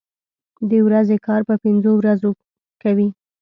د 0.69 0.71
ورځې 0.87 1.17
کار 1.27 1.41
په 1.49 1.55
پنځو 1.63 1.91
ورځو 1.97 2.29
کوي. 2.83 3.07